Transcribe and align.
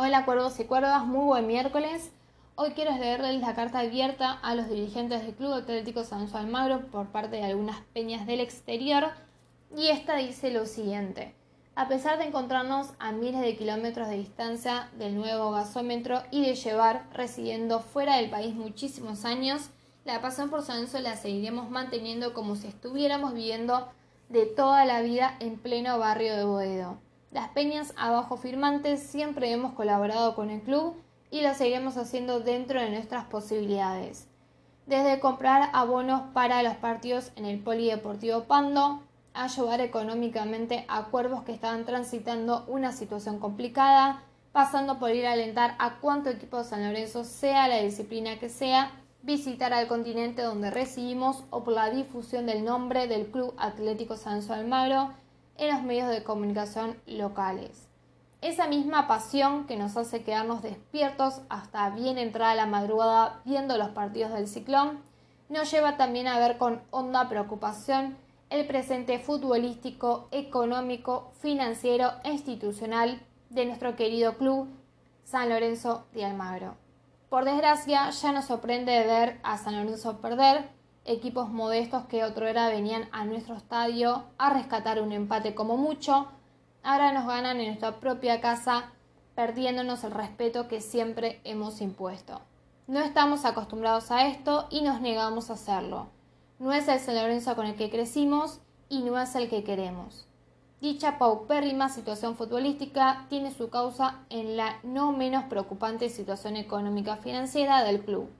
Hola 0.00 0.24
cuervos 0.24 0.60
y 0.60 0.64
cuervas, 0.64 1.04
muy 1.06 1.24
buen 1.24 1.48
miércoles. 1.48 2.12
Hoy 2.54 2.70
quiero 2.70 2.96
leerles 2.96 3.40
la 3.40 3.56
carta 3.56 3.80
abierta 3.80 4.30
a 4.30 4.54
los 4.54 4.68
dirigentes 4.68 5.22
del 5.22 5.34
Club 5.34 5.54
Atlético 5.54 6.04
San 6.04 6.32
Almagro 6.32 6.86
por 6.92 7.08
parte 7.08 7.34
de 7.34 7.42
algunas 7.42 7.80
peñas 7.94 8.24
del 8.24 8.38
exterior 8.38 9.08
y 9.76 9.88
esta 9.88 10.14
dice 10.14 10.52
lo 10.52 10.66
siguiente. 10.66 11.34
A 11.74 11.88
pesar 11.88 12.16
de 12.16 12.26
encontrarnos 12.26 12.92
a 13.00 13.10
miles 13.10 13.40
de 13.40 13.56
kilómetros 13.56 14.06
de 14.06 14.18
distancia 14.18 14.88
del 14.96 15.16
nuevo 15.16 15.50
gasómetro 15.50 16.22
y 16.30 16.42
de 16.42 16.54
llevar 16.54 17.08
residiendo 17.12 17.80
fuera 17.80 18.18
del 18.18 18.30
país 18.30 18.54
muchísimos 18.54 19.24
años, 19.24 19.68
la 20.04 20.20
pasión 20.20 20.48
por 20.48 20.62
San 20.62 20.86
la 21.02 21.16
seguiremos 21.16 21.70
manteniendo 21.70 22.34
como 22.34 22.54
si 22.54 22.68
estuviéramos 22.68 23.34
viviendo 23.34 23.88
de 24.28 24.46
toda 24.46 24.84
la 24.84 25.02
vida 25.02 25.34
en 25.40 25.58
pleno 25.58 25.98
barrio 25.98 26.36
de 26.36 26.44
Boedo. 26.44 27.07
Las 27.30 27.48
peñas 27.50 27.92
abajo 27.96 28.38
firmantes 28.38 29.02
siempre 29.02 29.52
hemos 29.52 29.74
colaborado 29.74 30.34
con 30.34 30.48
el 30.48 30.62
club 30.62 30.96
y 31.30 31.42
lo 31.42 31.52
seguiremos 31.52 31.98
haciendo 31.98 32.40
dentro 32.40 32.80
de 32.80 32.88
nuestras 32.88 33.24
posibilidades. 33.26 34.26
Desde 34.86 35.20
comprar 35.20 35.68
abonos 35.74 36.22
para 36.32 36.62
los 36.62 36.76
partidos 36.76 37.30
en 37.36 37.44
el 37.44 37.58
Polideportivo 37.58 38.44
Pando, 38.44 39.02
a 39.34 39.44
ayudar 39.44 39.82
económicamente 39.82 40.86
a 40.88 41.04
cuervos 41.04 41.42
que 41.42 41.52
estaban 41.52 41.84
transitando 41.84 42.64
una 42.66 42.92
situación 42.92 43.38
complicada, 43.38 44.22
pasando 44.52 44.98
por 44.98 45.10
ir 45.10 45.26
a 45.26 45.32
alentar 45.32 45.76
a 45.78 45.98
cuánto 46.00 46.30
equipo 46.30 46.56
de 46.56 46.64
San 46.64 46.82
Lorenzo, 46.82 47.24
sea 47.24 47.68
la 47.68 47.82
disciplina 47.82 48.38
que 48.38 48.48
sea, 48.48 48.90
visitar 49.22 49.74
al 49.74 49.86
continente 49.86 50.40
donde 50.40 50.70
residimos 50.70 51.44
o 51.50 51.62
por 51.62 51.74
la 51.74 51.90
difusión 51.90 52.46
del 52.46 52.64
nombre 52.64 53.06
del 53.06 53.26
Club 53.26 53.52
Atlético 53.58 54.16
San 54.16 54.40
Almagro 54.50 55.10
en 55.58 55.68
los 55.74 55.82
medios 55.82 56.08
de 56.08 56.22
comunicación 56.22 56.96
locales. 57.06 57.88
Esa 58.40 58.68
misma 58.68 59.08
pasión 59.08 59.66
que 59.66 59.76
nos 59.76 59.96
hace 59.96 60.22
quedarnos 60.22 60.62
despiertos 60.62 61.42
hasta 61.48 61.90
bien 61.90 62.18
entrada 62.18 62.54
la 62.54 62.66
madrugada 62.66 63.42
viendo 63.44 63.76
los 63.76 63.90
partidos 63.90 64.32
del 64.32 64.48
ciclón, 64.48 65.00
nos 65.48 65.70
lleva 65.70 65.96
también 65.96 66.28
a 66.28 66.38
ver 66.38 66.56
con 66.56 66.80
honda 66.90 67.28
preocupación 67.28 68.16
el 68.50 68.66
presente 68.66 69.18
futbolístico, 69.18 70.28
económico, 70.30 71.32
financiero 71.40 72.12
e 72.22 72.30
institucional 72.30 73.20
de 73.50 73.66
nuestro 73.66 73.96
querido 73.96 74.36
club 74.36 74.68
San 75.24 75.48
Lorenzo 75.48 76.06
de 76.12 76.24
Almagro. 76.24 76.76
Por 77.28 77.44
desgracia, 77.44 78.08
ya 78.08 78.32
nos 78.32 78.46
sorprende 78.46 79.04
ver 79.04 79.38
a 79.42 79.58
San 79.58 79.76
Lorenzo 79.76 80.20
perder, 80.20 80.70
equipos 81.04 81.48
modestos 81.48 82.04
que 82.06 82.24
otro 82.24 82.46
era 82.46 82.68
venían 82.68 83.08
a 83.12 83.24
nuestro 83.24 83.56
estadio 83.56 84.24
a 84.38 84.50
rescatar 84.50 85.00
un 85.00 85.12
empate 85.12 85.54
como 85.54 85.76
mucho, 85.76 86.28
ahora 86.82 87.12
nos 87.12 87.26
ganan 87.26 87.60
en 87.60 87.68
nuestra 87.68 88.00
propia 88.00 88.40
casa, 88.40 88.92
perdiéndonos 89.34 90.04
el 90.04 90.12
respeto 90.12 90.68
que 90.68 90.80
siempre 90.80 91.40
hemos 91.44 91.80
impuesto. 91.80 92.40
No 92.86 93.00
estamos 93.00 93.44
acostumbrados 93.44 94.10
a 94.10 94.26
esto 94.26 94.66
y 94.70 94.80
nos 94.82 95.00
negamos 95.00 95.50
a 95.50 95.54
hacerlo. 95.54 96.08
No 96.58 96.72
es 96.72 96.88
el 96.88 96.98
San 96.98 97.14
Lorenzo 97.14 97.54
con 97.54 97.66
el 97.66 97.76
que 97.76 97.90
crecimos 97.90 98.60
y 98.88 99.02
no 99.02 99.18
es 99.18 99.34
el 99.34 99.48
que 99.48 99.62
queremos. 99.62 100.26
Dicha 100.80 101.18
paupérrima 101.18 101.88
situación 101.88 102.36
futbolística 102.36 103.26
tiene 103.28 103.52
su 103.52 103.68
causa 103.68 104.20
en 104.30 104.56
la 104.56 104.78
no 104.84 105.12
menos 105.12 105.44
preocupante 105.44 106.08
situación 106.08 106.56
económica 106.56 107.16
financiera 107.16 107.82
del 107.82 108.04
club. 108.04 108.30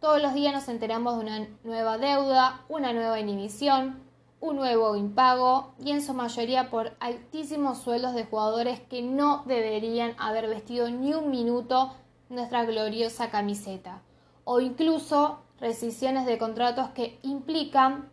Todos 0.00 0.22
los 0.22 0.32
días 0.32 0.54
nos 0.54 0.66
enteramos 0.68 1.16
de 1.16 1.20
una 1.20 1.48
nueva 1.62 1.98
deuda, 1.98 2.64
una 2.70 2.94
nueva 2.94 3.20
inhibición, 3.20 4.02
un 4.40 4.56
nuevo 4.56 4.96
impago 4.96 5.74
y 5.78 5.90
en 5.90 6.00
su 6.00 6.14
mayoría 6.14 6.70
por 6.70 6.96
altísimos 7.00 7.76
sueldos 7.76 8.14
de 8.14 8.24
jugadores 8.24 8.80
que 8.80 9.02
no 9.02 9.42
deberían 9.44 10.14
haber 10.18 10.48
vestido 10.48 10.88
ni 10.88 11.12
un 11.12 11.30
minuto 11.30 11.94
nuestra 12.30 12.64
gloriosa 12.64 13.30
camiseta 13.30 14.00
o 14.44 14.60
incluso 14.60 15.40
rescisiones 15.60 16.24
de 16.24 16.38
contratos 16.38 16.88
que 16.94 17.18
implican 17.22 18.08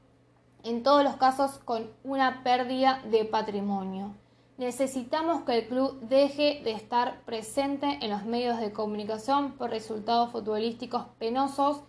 en 0.64 0.84
todos 0.84 1.06
los 1.06 1.16
casos 1.16 1.58
con 1.60 1.90
una 2.04 2.44
pérdida 2.44 3.02
de 3.10 3.24
patrimonio. 3.24 4.14
Necesitamos 4.58 5.44
que 5.44 5.60
el 5.60 5.68
club 5.68 6.00
deje 6.02 6.62
de 6.64 6.72
estar 6.72 7.22
presente 7.26 8.00
en 8.02 8.10
los 8.10 8.26
medios 8.26 8.60
de 8.60 8.74
comunicación 8.74 9.52
por 9.52 9.70
resultados 9.70 10.32
futbolísticos 10.32 11.04
penosos, 11.20 11.84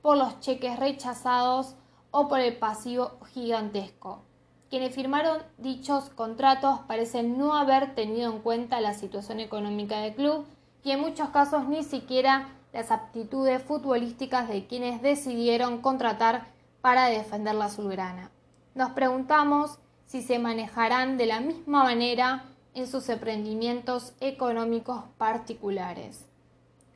por 0.00 0.16
los 0.16 0.40
cheques 0.40 0.78
rechazados 0.78 1.76
o 2.10 2.26
por 2.28 2.40
el 2.40 2.56
pasivo 2.56 3.18
gigantesco. 3.34 4.22
Quienes 4.70 4.94
firmaron 4.94 5.42
dichos 5.58 6.08
contratos 6.08 6.80
parecen 6.88 7.36
no 7.36 7.54
haber 7.56 7.94
tenido 7.94 8.32
en 8.32 8.40
cuenta 8.40 8.80
la 8.80 8.94
situación 8.94 9.38
económica 9.38 10.00
del 10.00 10.14
club 10.14 10.46
y 10.82 10.92
en 10.92 11.00
muchos 11.00 11.28
casos 11.28 11.68
ni 11.68 11.82
siquiera 11.82 12.48
las 12.72 12.90
aptitudes 12.90 13.62
futbolísticas 13.62 14.48
de 14.48 14.66
quienes 14.66 15.02
decidieron 15.02 15.82
contratar 15.82 16.46
para 16.80 17.06
defender 17.06 17.54
la 17.54 17.66
azulgrana. 17.66 18.30
Nos 18.74 18.90
preguntamos 18.92 19.78
si 20.06 20.22
se 20.22 20.38
manejarán 20.38 21.16
de 21.16 21.26
la 21.26 21.40
misma 21.40 21.84
manera 21.84 22.44
en 22.74 22.86
sus 22.86 23.08
emprendimientos 23.08 24.12
económicos 24.20 25.04
particulares. 25.18 26.26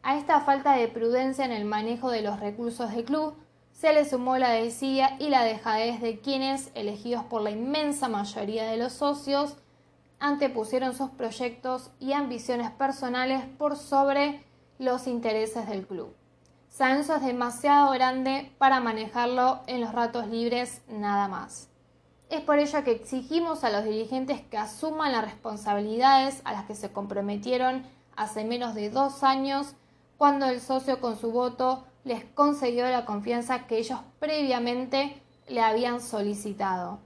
A 0.03 0.17
esta 0.17 0.41
falta 0.41 0.73
de 0.73 0.89
prudencia 0.89 1.45
en 1.45 1.53
el 1.53 1.65
manejo 1.65 2.11
de 2.11 2.23
los 2.23 2.41
recursos 2.41 2.91
del 2.93 3.05
club 3.05 3.35
se 3.73 3.93
le 3.93 4.05
sumó 4.05 4.39
la 4.39 4.51
desidia 4.51 5.17
y 5.21 5.29
la 5.29 5.45
dejadez 5.45 6.01
de 6.01 6.19
quienes, 6.19 6.71
elegidos 6.75 7.25
por 7.25 7.43
la 7.43 7.51
inmensa 7.51 8.09
mayoría 8.09 8.65
de 8.65 8.77
los 8.77 8.93
socios, 8.93 9.57
antepusieron 10.19 10.95
sus 10.95 11.11
proyectos 11.11 11.91
y 12.01 12.13
ambiciones 12.13 12.71
personales 12.73 13.45
por 13.57 13.77
sobre 13.77 14.43
los 14.79 15.07
intereses 15.07 15.69
del 15.69 15.87
club. 15.87 16.13
Sanso 16.69 17.17
es 17.17 17.23
demasiado 17.23 17.93
grande 17.93 18.53
para 18.59 18.81
manejarlo 18.81 19.61
en 19.67 19.81
los 19.81 19.93
ratos 19.93 20.27
libres 20.27 20.83
nada 20.89 21.29
más. 21.29 21.69
Es 22.31 22.43
por 22.43 22.59
ello 22.59 22.85
que 22.85 22.91
exigimos 22.91 23.65
a 23.65 23.71
los 23.71 23.85
dirigentes 23.85 24.43
que 24.43 24.59
asuman 24.59 25.13
las 25.13 25.25
responsabilidades 25.25 26.43
a 26.45 26.53
las 26.53 26.67
que 26.67 26.75
se 26.75 26.93
comprometieron 26.93 27.85
hace 28.17 28.45
menos 28.45 28.75
de 28.75 28.91
dos 28.91 29.23
años 29.23 29.75
cuando 30.19 30.47
el 30.47 30.61
socio 30.61 31.01
con 31.01 31.17
su 31.17 31.31
voto 31.31 31.85
les 32.05 32.25
concedió 32.25 32.87
la 32.89 33.07
confianza 33.07 33.67
que 33.67 33.79
ellos 33.79 34.01
previamente 34.19 35.23
le 35.49 35.63
habían 35.63 36.01
solicitado. 36.01 36.99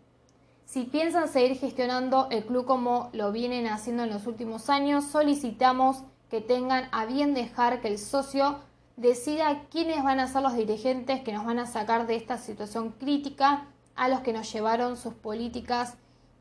Si 0.65 0.85
piensan 0.85 1.29
seguir 1.29 1.57
gestionando 1.57 2.29
el 2.31 2.45
club 2.45 2.65
como 2.65 3.11
lo 3.13 3.31
vienen 3.31 3.67
haciendo 3.67 4.03
en 4.03 4.11
los 4.11 4.27
últimos 4.27 4.71
años, 4.71 5.05
solicitamos 5.05 6.03
que 6.31 6.41
tengan 6.41 6.89
a 6.93 7.05
bien 7.05 7.35
dejar 7.35 7.81
que 7.81 7.89
el 7.89 7.99
socio 7.99 8.57
decida 8.97 9.67
quiénes 9.71 10.03
van 10.03 10.19
a 10.19 10.27
ser 10.27 10.43
los 10.43 10.55
dirigentes 10.55 11.21
que 11.21 11.33
nos 11.33 11.45
van 11.45 11.59
a 11.59 11.67
sacar 11.67 12.07
de 12.07 12.17
esta 12.17 12.39
situación 12.39 12.91
crítica 12.91 13.67
a 13.95 14.09
los 14.09 14.21
que 14.21 14.33
nos 14.33 14.53
llevaron 14.53 14.97
sus 14.97 15.15
políticas 15.15 15.97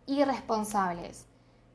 irresponsables. 0.05 1.25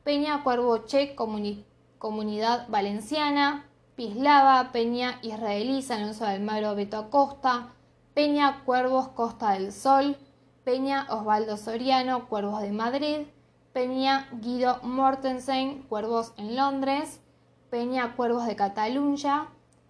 Peña 0.03 0.43
Cuervo 0.43 0.85
Che, 0.85 1.15
Comunidad 1.15 2.67
Valenciana, 2.69 3.65
Pislava, 3.95 4.71
Peña 4.71 5.19
Israelí, 5.21 5.83
Alonso 5.89 6.25
del 6.25 6.41
Magro, 6.41 6.75
Beto 6.75 6.97
Acosta, 6.97 7.73
Peña 8.13 8.63
Cuervos 8.63 9.09
Costa 9.09 9.51
del 9.51 9.71
Sol, 9.71 10.17
Peña 10.63 11.07
Osvaldo 11.09 11.57
Soriano, 11.57 12.27
Cuervos 12.27 12.61
de 12.61 12.71
Madrid, 12.71 13.27
Peña 13.73 14.27
Guido 14.33 14.79
Mortensen, 14.81 15.83
Cuervos 15.83 16.33
en 16.37 16.55
Londres, 16.55 17.19
Peña 17.69 18.15
Cuervos 18.15 18.47
de 18.47 18.55
Cataluña, 18.55 19.49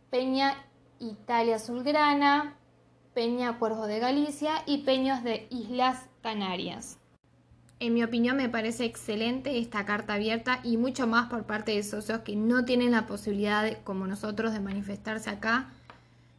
Peña 0.09 0.55
Italia 0.99 1.55
Azulgrana, 1.55 2.56
Peña 3.17 3.57
Cuervo 3.57 3.87
de 3.87 3.97
Galicia 3.97 4.61
y 4.67 4.83
Peños 4.83 5.23
de 5.23 5.47
Islas 5.49 6.05
Canarias. 6.21 6.99
En 7.79 7.95
mi 7.95 8.03
opinión 8.03 8.37
me 8.37 8.47
parece 8.47 8.85
excelente 8.85 9.57
esta 9.57 9.85
carta 9.85 10.13
abierta 10.13 10.59
y 10.63 10.77
mucho 10.77 11.07
más 11.07 11.27
por 11.27 11.47
parte 11.47 11.71
de 11.71 11.81
socios 11.81 12.19
que 12.19 12.35
no 12.35 12.63
tienen 12.63 12.91
la 12.91 13.07
posibilidad, 13.07 13.81
como 13.83 14.05
nosotros, 14.05 14.53
de 14.53 14.59
manifestarse 14.59 15.31
acá. 15.31 15.71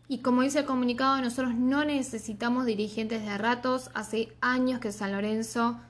Y 0.06 0.18
como 0.18 0.42
dice 0.42 0.60
el 0.60 0.66
comunicado, 0.66 1.20
nosotros 1.20 1.52
no 1.56 1.84
necesitamos 1.84 2.64
dirigentes 2.64 3.26
de 3.26 3.36
ratos. 3.36 3.90
Hace 3.94 4.28
años 4.40 4.78
que 4.78 4.92
San 4.92 5.10
Lorenzo 5.10 5.80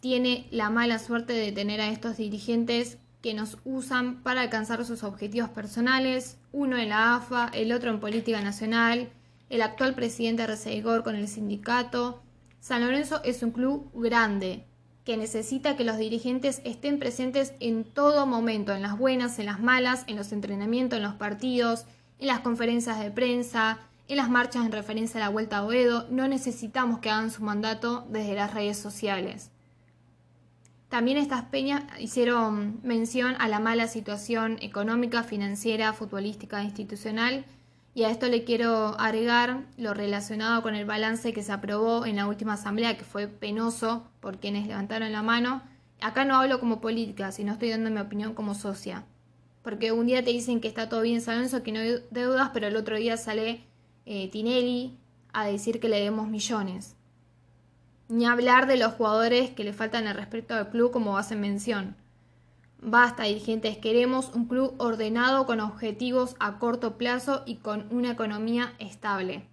tiene 0.00 0.46
la 0.50 0.70
mala 0.70 0.98
suerte 1.00 1.34
de 1.34 1.52
tener 1.52 1.82
a 1.82 1.90
estos 1.90 2.16
dirigentes 2.16 2.96
que 3.20 3.34
nos 3.34 3.58
usan 3.66 4.22
para 4.22 4.40
alcanzar 4.40 4.86
sus 4.86 5.04
objetivos 5.04 5.50
personales, 5.50 6.38
uno 6.50 6.78
en 6.78 6.88
la 6.88 7.14
AFA, 7.14 7.50
el 7.52 7.72
otro 7.72 7.90
en 7.90 8.00
política 8.00 8.40
nacional, 8.40 9.10
el 9.50 9.62
actual 9.62 9.94
presidente 9.94 10.46
Reseigor 10.46 11.02
con 11.02 11.16
el 11.16 11.28
sindicato. 11.28 12.22
San 12.60 12.84
Lorenzo 12.84 13.22
es 13.24 13.42
un 13.42 13.50
club 13.50 13.90
grande 13.94 14.64
que 15.04 15.16
necesita 15.16 15.76
que 15.76 15.84
los 15.84 15.98
dirigentes 15.98 16.62
estén 16.64 16.98
presentes 16.98 17.52
en 17.60 17.84
todo 17.84 18.26
momento, 18.26 18.72
en 18.72 18.82
las 18.82 18.98
buenas, 18.98 19.38
en 19.38 19.46
las 19.46 19.60
malas, 19.60 20.04
en 20.06 20.16
los 20.16 20.32
entrenamientos, 20.32 20.96
en 20.96 21.02
los 21.02 21.14
partidos, 21.14 21.84
en 22.18 22.28
las 22.28 22.40
conferencias 22.40 22.98
de 22.98 23.10
prensa, 23.10 23.78
en 24.08 24.16
las 24.16 24.30
marchas 24.30 24.64
en 24.64 24.72
referencia 24.72 25.20
a 25.20 25.24
la 25.24 25.28
Vuelta 25.28 25.58
a 25.58 25.64
Oedo. 25.64 26.06
No 26.10 26.26
necesitamos 26.26 27.00
que 27.00 27.10
hagan 27.10 27.30
su 27.30 27.42
mandato 27.42 28.06
desde 28.10 28.34
las 28.34 28.54
redes 28.54 28.78
sociales. 28.78 29.50
También 30.88 31.18
estas 31.18 31.44
peñas 31.46 31.82
hicieron 31.98 32.80
mención 32.82 33.34
a 33.40 33.48
la 33.48 33.58
mala 33.58 33.88
situación 33.88 34.58
económica, 34.62 35.22
financiera, 35.22 35.92
futbolística 35.92 36.62
institucional 36.62 37.44
y 37.94 38.02
a 38.02 38.10
esto 38.10 38.26
le 38.26 38.42
quiero 38.42 38.98
agregar 38.98 39.62
lo 39.76 39.94
relacionado 39.94 40.62
con 40.62 40.74
el 40.74 40.84
balance 40.84 41.32
que 41.32 41.44
se 41.44 41.52
aprobó 41.52 42.04
en 42.06 42.16
la 42.16 42.26
última 42.26 42.54
asamblea, 42.54 42.98
que 42.98 43.04
fue 43.04 43.28
penoso 43.28 44.04
por 44.20 44.38
quienes 44.38 44.66
levantaron 44.66 45.12
la 45.12 45.22
mano. 45.22 45.62
Acá 46.00 46.24
no 46.24 46.34
hablo 46.34 46.58
como 46.58 46.80
política, 46.80 47.30
sino 47.30 47.52
estoy 47.52 47.70
dando 47.70 47.90
mi 47.90 48.00
opinión 48.00 48.34
como 48.34 48.54
socia. 48.54 49.04
Porque 49.62 49.92
un 49.92 50.06
día 50.06 50.24
te 50.24 50.30
dicen 50.30 50.60
que 50.60 50.66
está 50.66 50.88
todo 50.88 51.02
bien 51.02 51.20
San 51.20 51.48
que 51.62 51.72
no 51.72 51.78
hay 51.78 52.02
deudas, 52.10 52.50
pero 52.52 52.66
el 52.66 52.76
otro 52.76 52.96
día 52.96 53.16
sale 53.16 53.64
eh, 54.06 54.28
Tinelli 54.28 54.98
a 55.32 55.46
decir 55.46 55.78
que 55.78 55.88
le 55.88 56.00
demos 56.00 56.28
millones. 56.28 56.96
Ni 58.08 58.26
hablar 58.26 58.66
de 58.66 58.76
los 58.76 58.94
jugadores 58.94 59.50
que 59.50 59.64
le 59.64 59.72
faltan 59.72 60.08
al 60.08 60.16
respecto 60.16 60.54
al 60.54 60.68
club 60.68 60.90
como 60.90 61.16
hacen 61.16 61.40
mención. 61.40 61.96
Basta, 62.86 63.22
dirigentes, 63.22 63.78
queremos 63.78 64.30
un 64.34 64.44
club 64.44 64.74
ordenado 64.76 65.46
con 65.46 65.60
objetivos 65.60 66.36
a 66.38 66.58
corto 66.58 66.98
plazo 66.98 67.42
y 67.46 67.56
con 67.56 67.86
una 67.90 68.10
economía 68.10 68.74
estable. 68.78 69.46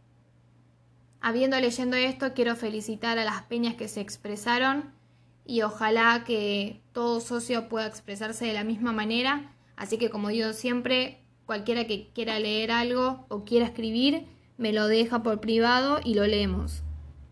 Habiendo 1.22 1.58
leyendo 1.58 1.96
esto, 1.96 2.34
quiero 2.34 2.58
felicitar 2.58 3.18
a 3.18 3.24
las 3.24 3.44
peñas 3.44 3.76
que 3.76 3.88
se 3.88 4.02
expresaron 4.02 4.92
y 5.46 5.62
ojalá 5.62 6.26
que 6.26 6.82
todo 6.92 7.22
socio 7.22 7.70
pueda 7.70 7.88
expresarse 7.88 8.46
de 8.46 8.54
la 8.54 8.66
misma 8.66 8.92
manera. 8.92 9.54
Así 9.78 9.98
que 9.98 10.10
como 10.10 10.28
digo 10.28 10.52
siempre, 10.52 11.24
cualquiera 11.46 11.88
que 11.88 12.10
quiera 12.14 12.38
leer 12.38 12.70
algo 12.70 13.28
o 13.30 13.46
quiera 13.46 13.66
escribir, 13.66 14.28
me 14.58 14.74
lo 14.74 14.88
deja 14.88 15.24
por 15.24 15.40
privado 15.40 16.02
y 16.04 16.16
lo 16.16 16.28
leemos. 16.28 16.84